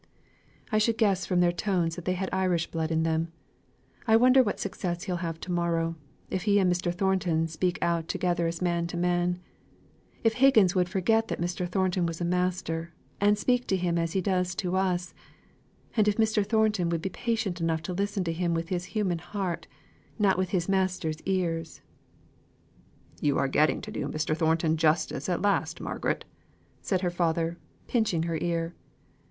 [0.71, 3.31] "I should guess by their tones that they had Irish blood in them.
[4.07, 5.93] I wonder what success he'll have to morrow.
[6.31, 6.91] If he and Mr.
[6.91, 9.39] Thornton would speak out together as man to man
[10.23, 11.69] if Higgins would forget that Mr.
[11.69, 15.13] Thornton was a master, and speak to him as he does to us
[15.95, 16.43] and if Mr.
[16.43, 19.67] Thornton would be patient enough to listen to him with his human heart,
[20.17, 21.81] not with his master's ears"
[23.21, 24.35] "You are getting to do Mr.
[24.35, 26.25] Thornton justice at last, Margaret,"
[26.81, 28.73] said her father, pinching her ear.